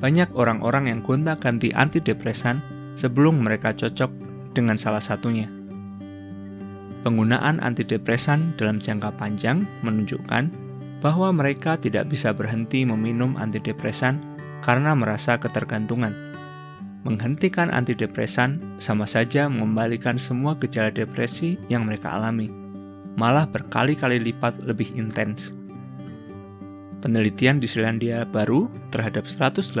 Banyak 0.00 0.32
orang-orang 0.32 0.88
yang 0.88 1.00
gonta-ganti 1.04 1.72
antidepresan 1.76 2.60
sebelum 2.96 3.44
mereka 3.44 3.76
cocok 3.76 4.10
dengan 4.56 4.80
salah 4.80 5.00
satunya. 5.00 5.48
Penggunaan 7.00 7.64
antidepresan 7.64 8.60
dalam 8.60 8.76
jangka 8.76 9.16
panjang 9.16 9.64
menunjukkan 9.80 10.52
bahwa 11.00 11.32
mereka 11.32 11.80
tidak 11.80 12.12
bisa 12.12 12.36
berhenti 12.36 12.84
meminum 12.84 13.40
antidepresan 13.40 14.20
karena 14.60 14.92
merasa 14.92 15.40
ketergantungan. 15.40 16.29
Menghentikan 17.00 17.72
antidepresan 17.72 18.76
sama 18.76 19.08
saja 19.08 19.48
mengembalikan 19.48 20.20
semua 20.20 20.52
gejala 20.60 20.92
depresi 20.92 21.56
yang 21.72 21.88
mereka 21.88 22.12
alami, 22.12 22.52
malah 23.16 23.48
berkali-kali 23.48 24.20
lipat 24.20 24.60
lebih 24.68 24.92
intens. 24.92 25.56
Penelitian 27.00 27.56
di 27.56 27.64
Selandia 27.64 28.28
Baru 28.28 28.68
terhadap 28.92 29.24
180 29.24 29.72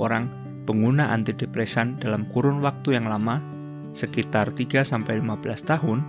orang 0.00 0.32
pengguna 0.64 1.12
antidepresan 1.12 2.00
dalam 2.00 2.24
kurun 2.32 2.64
waktu 2.64 2.96
yang 2.96 3.12
lama, 3.12 3.44
sekitar 3.92 4.56
3-15 4.56 5.20
tahun, 5.68 6.00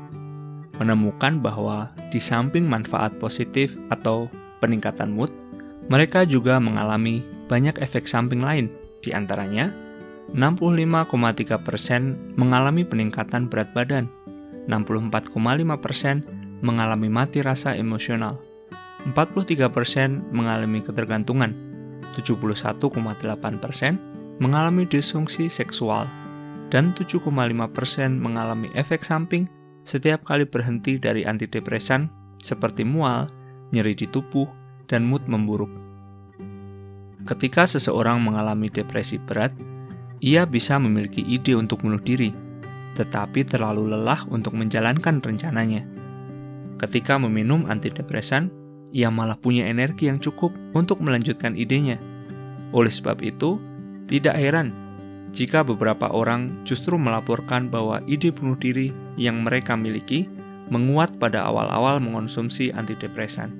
menemukan 0.79 1.43
bahwa 1.43 1.91
di 2.15 2.23
samping 2.23 2.63
manfaat 2.63 3.11
positif 3.19 3.75
atau 3.91 4.31
peningkatan 4.63 5.11
mood, 5.11 5.31
mereka 5.91 6.23
juga 6.23 6.63
mengalami 6.63 7.19
banyak 7.51 7.75
efek 7.83 8.07
samping 8.07 8.39
lain, 8.39 8.71
di 9.03 9.11
antaranya 9.11 9.69
65,3% 10.33 12.39
mengalami 12.39 12.81
peningkatan 12.81 13.45
berat 13.45 13.69
badan, 13.77 14.09
64,5% 14.65 16.65
mengalami 16.65 17.09
mati 17.11 17.45
rasa 17.45 17.77
emosional, 17.77 18.41
43% 19.13 20.33
mengalami 20.33 20.81
ketergantungan, 20.81 21.53
71,8% 22.17 24.41
mengalami 24.41 24.89
disfungsi 24.89 25.51
seksual, 25.51 26.09
dan 26.73 26.97
7,5% 26.97 27.29
mengalami 28.17 28.73
efek 28.73 29.05
samping 29.05 29.45
setiap 29.85 30.25
kali 30.25 30.49
berhenti 30.49 30.97
dari 30.97 31.21
antidepresan 31.21 32.09
seperti 32.41 32.81
mual, 32.81 33.29
nyeri 33.69 33.93
di 33.93 34.09
tubuh, 34.09 34.49
dan 34.89 35.05
mood 35.05 35.21
memburuk. 35.29 35.69
Ketika 37.25 37.65
seseorang 37.65 38.21
mengalami 38.21 38.69
depresi 38.69 39.17
berat, 39.17 39.49
ia 40.25 40.41
bisa 40.49 40.81
memiliki 40.81 41.21
ide 41.21 41.53
untuk 41.53 41.85
bunuh 41.85 42.01
diri, 42.01 42.33
tetapi 42.97 43.45
terlalu 43.45 43.93
lelah 43.93 44.25
untuk 44.33 44.57
menjalankan 44.57 45.21
rencananya. 45.21 45.85
Ketika 46.81 47.21
meminum 47.21 47.69
antidepresan, 47.69 48.49
ia 48.89 49.13
malah 49.13 49.38
punya 49.38 49.69
energi 49.69 50.09
yang 50.09 50.17
cukup 50.17 50.49
untuk 50.73 50.97
melanjutkan 51.05 51.53
idenya. 51.53 52.01
Oleh 52.73 52.89
sebab 52.89 53.21
itu, 53.21 53.61
tidak 54.09 54.33
heran 54.41 54.73
jika 55.29 55.61
beberapa 55.61 56.09
orang 56.09 56.65
justru 56.65 56.97
melaporkan 56.97 57.69
bahwa 57.69 58.01
ide 58.09 58.33
bunuh 58.33 58.57
diri 58.57 58.89
yang 59.21 59.45
mereka 59.45 59.77
miliki 59.77 60.25
menguat 60.73 61.21
pada 61.21 61.45
awal-awal 61.45 62.01
mengonsumsi 62.01 62.73
antidepresan. 62.73 63.53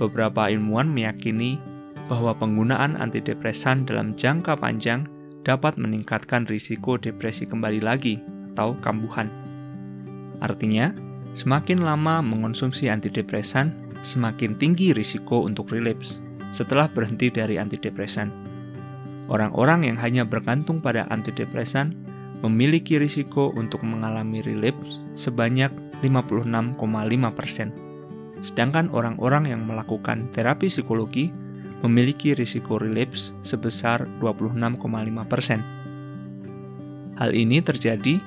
Beberapa 0.00 0.48
ilmuwan 0.48 0.88
meyakini 0.88 1.60
bahwa 2.08 2.32
penggunaan 2.32 2.96
antidepresan 2.96 3.84
dalam 3.84 4.16
jangka 4.16 4.56
panjang 4.56 5.04
dapat 5.42 5.78
meningkatkan 5.78 6.46
risiko 6.46 6.98
depresi 6.98 7.46
kembali 7.46 7.82
lagi 7.82 8.22
atau 8.54 8.78
kambuhan. 8.82 9.30
Artinya, 10.42 10.90
semakin 11.34 11.82
lama 11.82 12.22
mengonsumsi 12.22 12.90
antidepresan, 12.90 13.70
semakin 14.02 14.58
tinggi 14.58 14.90
risiko 14.94 15.46
untuk 15.46 15.70
relapse 15.70 16.18
setelah 16.50 16.90
berhenti 16.90 17.30
dari 17.30 17.56
antidepresan. 17.58 18.30
Orang-orang 19.30 19.86
yang 19.86 19.96
hanya 20.02 20.26
bergantung 20.26 20.82
pada 20.82 21.06
antidepresan 21.08 21.94
memiliki 22.42 22.98
risiko 22.98 23.54
untuk 23.54 23.86
mengalami 23.86 24.42
relapse 24.42 24.98
sebanyak 25.14 25.70
56,5%. 26.02 27.70
Sedangkan 28.42 28.90
orang-orang 28.90 29.54
yang 29.54 29.62
melakukan 29.62 30.26
terapi 30.34 30.66
psikologi 30.66 31.30
memiliki 31.82 32.38
risiko 32.38 32.78
relapse 32.78 33.34
sebesar 33.42 34.06
26,5%. 34.22 35.82
Hal 37.18 37.30
ini 37.36 37.60
terjadi 37.60 38.22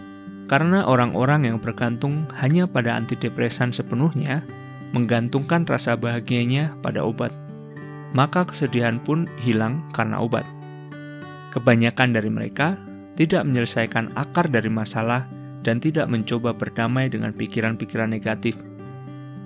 karena 0.45 0.85
orang-orang 0.85 1.49
yang 1.49 1.57
bergantung 1.57 2.29
hanya 2.37 2.69
pada 2.69 2.93
antidepresan 2.93 3.73
sepenuhnya 3.73 4.45
menggantungkan 4.93 5.65
rasa 5.65 5.97
bahagianya 5.97 6.77
pada 6.85 7.01
obat, 7.01 7.33
maka 8.13 8.45
kesedihan 8.45 9.01
pun 9.01 9.25
hilang 9.41 9.81
karena 9.91 10.21
obat. 10.21 10.45
Kebanyakan 11.51 12.13
dari 12.13 12.29
mereka 12.29 12.77
tidak 13.15 13.47
menyelesaikan 13.47 14.11
akar 14.13 14.51
dari 14.51 14.69
masalah 14.69 15.25
dan 15.65 15.81
tidak 15.81 16.05
mencoba 16.11 16.53
berdamai 16.53 17.09
dengan 17.09 17.33
pikiran-pikiran 17.33 18.11
negatif. 18.11 18.53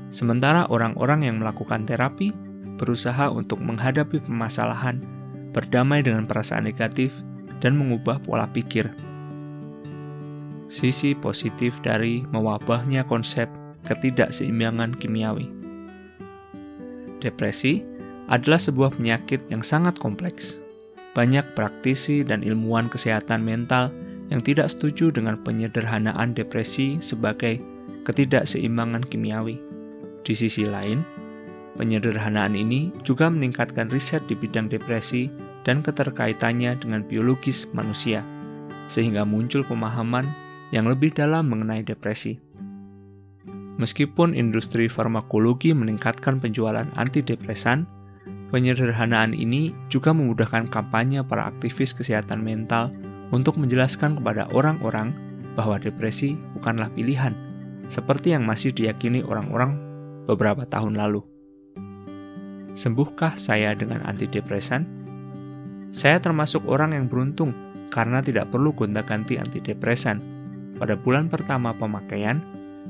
Sementara 0.10 0.66
orang-orang 0.68 1.30
yang 1.30 1.40
melakukan 1.40 1.86
terapi 1.86 2.49
berusaha 2.80 3.28
untuk 3.28 3.60
menghadapi 3.60 4.24
permasalahan, 4.24 5.04
berdamai 5.52 6.00
dengan 6.00 6.24
perasaan 6.24 6.64
negatif, 6.64 7.12
dan 7.60 7.76
mengubah 7.76 8.24
pola 8.24 8.48
pikir. 8.48 8.88
Sisi 10.72 11.12
positif 11.18 11.76
dari 11.84 12.24
mewabahnya 12.32 13.04
konsep 13.04 13.52
ketidakseimbangan 13.84 14.96
kimiawi. 14.96 15.52
Depresi 17.20 17.84
adalah 18.32 18.62
sebuah 18.62 18.96
penyakit 18.96 19.44
yang 19.52 19.66
sangat 19.66 20.00
kompleks. 20.00 20.62
Banyak 21.18 21.58
praktisi 21.58 22.22
dan 22.24 22.46
ilmuwan 22.46 22.88
kesehatan 22.88 23.44
mental 23.44 23.92
yang 24.30 24.46
tidak 24.46 24.70
setuju 24.70 25.10
dengan 25.10 25.42
penyederhanaan 25.42 26.38
depresi 26.38 27.02
sebagai 27.02 27.58
ketidakseimbangan 28.06 29.04
kimiawi. 29.10 29.58
Di 30.22 30.34
sisi 30.38 30.70
lain, 30.70 31.02
penyederhanaan 31.80 32.60
ini 32.60 32.92
juga 33.08 33.32
meningkatkan 33.32 33.88
riset 33.88 34.20
di 34.28 34.36
bidang 34.36 34.68
depresi 34.68 35.32
dan 35.64 35.80
keterkaitannya 35.80 36.76
dengan 36.76 37.08
biologis 37.08 37.72
manusia, 37.72 38.20
sehingga 38.92 39.24
muncul 39.24 39.64
pemahaman 39.64 40.28
yang 40.76 40.92
lebih 40.92 41.16
dalam 41.16 41.48
mengenai 41.48 41.88
depresi. 41.88 42.36
Meskipun 43.80 44.36
industri 44.36 44.92
farmakologi 44.92 45.72
meningkatkan 45.72 46.44
penjualan 46.44 46.84
antidepresan, 47.00 47.88
penyederhanaan 48.52 49.32
ini 49.32 49.72
juga 49.88 50.12
memudahkan 50.12 50.68
kampanye 50.68 51.24
para 51.24 51.48
aktivis 51.48 51.96
kesehatan 51.96 52.44
mental 52.44 52.92
untuk 53.32 53.56
menjelaskan 53.56 54.20
kepada 54.20 54.52
orang-orang 54.52 55.16
bahwa 55.56 55.80
depresi 55.80 56.36
bukanlah 56.60 56.92
pilihan, 56.92 57.32
seperti 57.88 58.36
yang 58.36 58.44
masih 58.44 58.76
diyakini 58.76 59.24
orang-orang 59.24 59.80
beberapa 60.28 60.68
tahun 60.68 61.00
lalu. 61.00 61.29
Sembuhkah 62.80 63.36
saya 63.36 63.76
dengan 63.76 64.00
antidepresan? 64.08 64.88
Saya 65.92 66.24
termasuk 66.24 66.64
orang 66.64 66.96
yang 66.96 67.12
beruntung 67.12 67.52
karena 67.92 68.24
tidak 68.24 68.56
perlu 68.56 68.72
gonta-ganti 68.72 69.36
antidepresan. 69.36 70.24
Pada 70.80 70.96
bulan 70.96 71.28
pertama 71.28 71.76
pemakaian, 71.76 72.40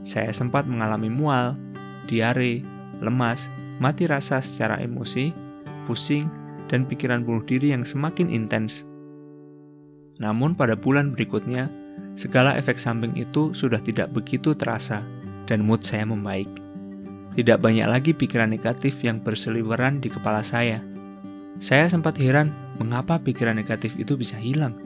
saya 0.05 0.29
sempat 0.29 0.69
mengalami 0.69 1.09
mual, 1.09 1.57
diare, 2.05 2.61
lemas, 3.01 3.49
mati 3.81 4.05
rasa 4.05 4.45
secara 4.45 4.77
emosi, 4.77 5.33
pusing, 5.89 6.29
dan 6.69 6.85
pikiran 6.85 7.25
bunuh 7.25 7.41
diri 7.41 7.73
yang 7.73 7.81
semakin 7.81 8.29
intens. 8.29 8.85
Namun 10.21 10.53
pada 10.53 10.77
bulan 10.77 11.17
berikutnya, 11.17 11.65
segala 12.13 12.53
efek 12.61 12.77
samping 12.77 13.17
itu 13.17 13.57
sudah 13.57 13.81
tidak 13.81 14.13
begitu 14.13 14.53
terasa 14.53 15.01
dan 15.49 15.65
mood 15.65 15.81
saya 15.81 16.05
membaik. 16.05 16.68
Tidak 17.37 17.61
banyak 17.61 17.85
lagi 17.85 18.11
pikiran 18.17 18.49
negatif 18.49 19.05
yang 19.05 19.21
berseliweran 19.21 20.01
di 20.01 20.09
kepala 20.09 20.41
saya. 20.41 20.81
Saya 21.59 21.91
sempat 21.91 22.17
heran 22.17 22.55
mengapa 22.79 23.19
pikiran 23.19 23.59
negatif 23.59 23.99
itu 23.99 24.15
bisa 24.15 24.39
hilang. 24.39 24.79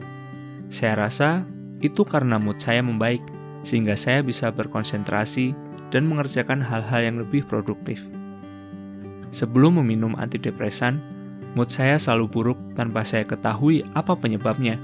Saya 0.68 1.06
rasa 1.06 1.46
itu 1.80 2.02
karena 2.02 2.36
mood 2.36 2.58
saya 2.58 2.82
membaik, 2.82 3.22
sehingga 3.64 3.94
saya 3.94 4.20
bisa 4.20 4.52
berkonsentrasi 4.52 5.54
dan 5.88 6.04
mengerjakan 6.10 6.60
hal-hal 6.60 7.00
yang 7.00 7.16
lebih 7.22 7.46
produktif. 7.46 8.02
Sebelum 9.30 9.82
meminum 9.82 10.18
antidepresan, 10.18 10.98
mood 11.54 11.70
saya 11.70 11.98
selalu 11.98 12.26
buruk 12.26 12.58
tanpa 12.74 13.06
saya 13.06 13.22
ketahui 13.22 13.86
apa 13.94 14.14
penyebabnya. 14.18 14.78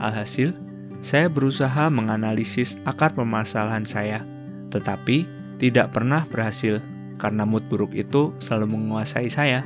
Alhasil, 0.00 0.56
saya 1.04 1.28
berusaha 1.28 1.92
menganalisis 1.92 2.80
akar 2.88 3.12
permasalahan 3.12 3.84
saya, 3.84 4.24
tetapi 4.72 5.28
tidak 5.60 5.92
pernah 5.92 6.24
berhasil 6.26 6.80
karena 7.16 7.46
mood 7.46 7.66
buruk 7.70 7.94
itu 7.94 8.34
selalu 8.42 8.74
menguasai 8.76 9.30
saya. 9.30 9.62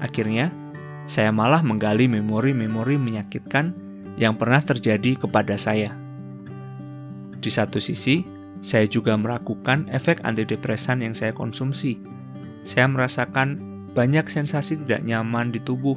Akhirnya, 0.00 0.50
saya 1.04 1.34
malah 1.34 1.60
menggali 1.60 2.06
memori-memori 2.06 2.96
menyakitkan 2.96 3.74
yang 4.20 4.36
pernah 4.36 4.62
terjadi 4.62 5.16
kepada 5.16 5.56
saya. 5.56 5.96
Di 7.40 7.48
satu 7.48 7.80
sisi, 7.80 8.24
saya 8.60 8.84
juga 8.84 9.16
meragukan 9.16 9.88
efek 9.88 10.20
antidepresan 10.22 11.00
yang 11.00 11.16
saya 11.16 11.32
konsumsi. 11.32 11.96
Saya 12.60 12.84
merasakan 12.86 13.56
banyak 13.96 14.28
sensasi 14.28 14.76
tidak 14.84 15.02
nyaman 15.02 15.50
di 15.50 15.58
tubuh, 15.64 15.96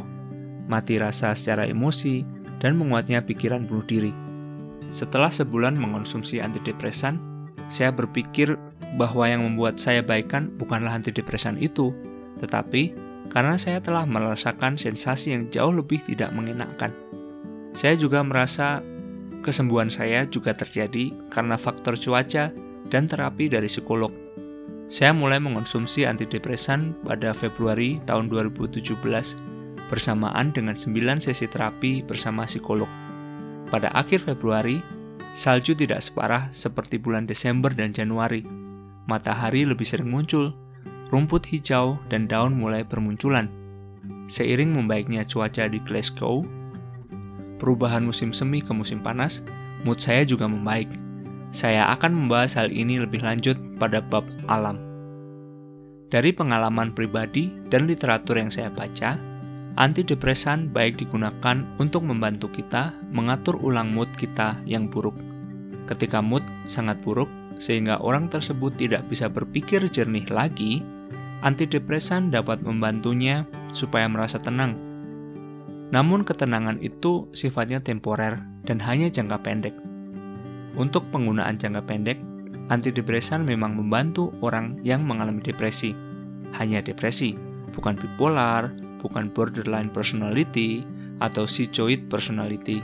mati 0.72 0.96
rasa 0.96 1.36
secara 1.36 1.68
emosi, 1.68 2.24
dan 2.64 2.80
menguatnya 2.80 3.20
pikiran 3.28 3.68
bunuh 3.68 3.84
diri. 3.84 4.16
Setelah 4.88 5.30
sebulan 5.30 5.76
mengonsumsi 5.76 6.40
antidepresan, 6.40 7.33
saya 7.68 7.92
berpikir 7.92 8.56
bahwa 8.96 9.26
yang 9.26 9.42
membuat 9.46 9.82
saya 9.82 10.06
baikkan 10.06 10.54
bukanlah 10.58 10.94
antidepresan 10.94 11.58
itu, 11.58 11.92
tetapi 12.40 12.94
karena 13.34 13.58
saya 13.58 13.82
telah 13.82 14.06
merasakan 14.06 14.78
sensasi 14.78 15.34
yang 15.34 15.50
jauh 15.50 15.74
lebih 15.74 16.04
tidak 16.06 16.30
mengenakkan. 16.36 16.94
Saya 17.74 17.98
juga 17.98 18.22
merasa 18.22 18.86
kesembuhan 19.42 19.90
saya 19.90 20.30
juga 20.30 20.54
terjadi 20.54 21.10
karena 21.34 21.58
faktor 21.58 21.98
cuaca 21.98 22.54
dan 22.94 23.04
terapi 23.10 23.50
dari 23.50 23.66
psikolog. 23.66 24.14
Saya 24.86 25.10
mulai 25.10 25.42
mengonsumsi 25.42 26.06
antidepresan 26.06 26.94
pada 27.02 27.34
Februari 27.34 27.98
tahun 28.06 28.30
2017 28.30 28.94
bersamaan 29.90 30.54
dengan 30.54 30.78
9 30.78 31.22
sesi 31.22 31.50
terapi 31.50 32.06
bersama 32.06 32.46
psikolog. 32.46 32.90
Pada 33.74 33.90
akhir 33.98 34.22
Februari, 34.22 34.78
salju 35.34 35.74
tidak 35.74 36.06
separah 36.06 36.54
seperti 36.54 37.02
bulan 37.02 37.26
Desember 37.26 37.74
dan 37.74 37.92
Januari 37.92 38.64
matahari 39.06 39.68
lebih 39.68 39.84
sering 39.84 40.10
muncul, 40.10 40.56
rumput 41.12 41.44
hijau 41.52 42.00
dan 42.08 42.26
daun 42.28 42.56
mulai 42.56 42.82
bermunculan. 42.88 43.52
Seiring 44.28 44.72
membaiknya 44.72 45.28
cuaca 45.28 45.68
di 45.68 45.80
Glasgow, 45.84 46.44
perubahan 47.60 48.04
musim 48.04 48.32
semi 48.32 48.64
ke 48.64 48.72
musim 48.72 49.00
panas, 49.00 49.44
mood 49.84 50.00
saya 50.00 50.24
juga 50.24 50.48
membaik. 50.48 50.88
Saya 51.54 51.86
akan 51.94 52.26
membahas 52.26 52.58
hal 52.58 52.74
ini 52.74 52.98
lebih 52.98 53.22
lanjut 53.22 53.56
pada 53.78 54.02
bab 54.02 54.26
alam. 54.50 54.80
Dari 56.10 56.34
pengalaman 56.34 56.94
pribadi 56.94 57.50
dan 57.70 57.86
literatur 57.86 58.38
yang 58.42 58.50
saya 58.50 58.74
baca, 58.74 59.18
antidepresan 59.74 60.70
baik 60.70 61.02
digunakan 61.02 61.66
untuk 61.82 62.06
membantu 62.06 62.50
kita 62.54 62.94
mengatur 63.10 63.58
ulang 63.58 63.90
mood 63.90 64.10
kita 64.14 64.62
yang 64.70 64.86
buruk. 64.86 65.18
Ketika 65.90 66.22
mood 66.22 66.46
sangat 66.70 67.02
buruk, 67.02 67.30
sehingga 67.58 68.02
orang 68.02 68.30
tersebut 68.30 68.78
tidak 68.78 69.06
bisa 69.10 69.30
berpikir 69.30 69.86
jernih 69.90 70.26
lagi, 70.30 70.86
antidepresan 71.42 72.30
dapat 72.30 72.62
membantunya 72.62 73.46
supaya 73.74 74.06
merasa 74.10 74.38
tenang. 74.38 74.78
Namun 75.94 76.26
ketenangan 76.26 76.82
itu 76.82 77.30
sifatnya 77.34 77.78
temporer 77.82 78.42
dan 78.66 78.82
hanya 78.82 79.10
jangka 79.14 79.38
pendek. 79.46 79.76
Untuk 80.74 81.06
penggunaan 81.14 81.62
jangka 81.62 81.86
pendek, 81.86 82.18
antidepresan 82.74 83.46
memang 83.46 83.78
membantu 83.78 84.34
orang 84.42 84.82
yang 84.82 85.06
mengalami 85.06 85.46
depresi. 85.46 85.94
Hanya 86.58 86.82
depresi, 86.82 87.38
bukan 87.74 87.98
bipolar, 87.98 88.70
bukan 89.02 89.28
borderline 89.34 89.90
personality, 89.90 90.86
atau 91.20 91.44
schizoid 91.50 92.08
personality. 92.08 92.80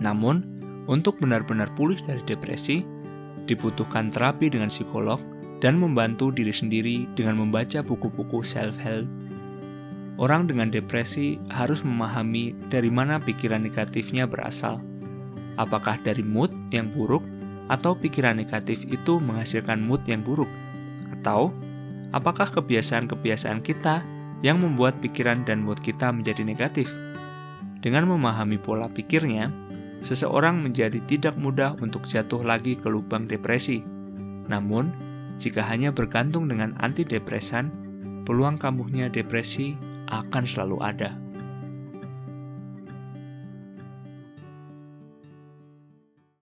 Namun, 0.00 0.46
untuk 0.90 1.18
benar-benar 1.22 1.70
pulih 1.78 1.98
dari 2.02 2.22
depresi, 2.26 2.82
dibutuhkan 3.46 4.10
terapi 4.10 4.50
dengan 4.50 4.70
psikolog, 4.70 5.18
dan 5.62 5.78
membantu 5.78 6.34
diri 6.34 6.50
sendiri 6.50 7.06
dengan 7.14 7.38
membaca 7.38 7.82
buku-buku 7.86 8.42
self-help. 8.42 9.06
Orang 10.18 10.50
dengan 10.50 10.68
depresi 10.74 11.38
harus 11.54 11.86
memahami 11.86 12.54
dari 12.66 12.90
mana 12.90 13.22
pikiran 13.22 13.62
negatifnya 13.62 14.26
berasal. 14.26 14.82
Apakah 15.54 16.02
dari 16.02 16.26
mood 16.26 16.50
yang 16.74 16.90
buruk, 16.90 17.22
atau 17.70 17.94
pikiran 17.96 18.36
negatif 18.36 18.84
itu 18.90 19.22
menghasilkan 19.22 19.80
mood 19.80 20.02
yang 20.04 20.20
buruk? 20.20 20.50
Atau 21.14 21.54
apakah 22.12 22.48
kebiasaan-kebiasaan 22.52 23.64
kita 23.64 24.04
yang 24.44 24.60
membuat 24.60 25.00
pikiran 25.00 25.42
dan 25.48 25.64
mood 25.64 25.80
kita 25.80 26.12
menjadi 26.12 26.44
negatif? 26.44 26.88
Dengan 27.82 28.06
memahami 28.06 28.60
pola 28.62 28.86
pikirnya, 28.86 29.50
seseorang 30.04 30.62
menjadi 30.62 31.02
tidak 31.08 31.34
mudah 31.34 31.74
untuk 31.82 32.06
jatuh 32.06 32.44
lagi 32.44 32.78
ke 32.78 32.86
lubang 32.86 33.26
depresi. 33.26 33.82
Namun, 34.46 34.94
jika 35.42 35.66
hanya 35.66 35.90
bergantung 35.90 36.46
dengan 36.46 36.78
antidepresan, 36.78 37.70
peluang 38.22 38.58
kambuhnya 38.60 39.10
depresi 39.10 39.74
akan 40.10 40.44
selalu 40.46 40.78
ada. 40.78 41.21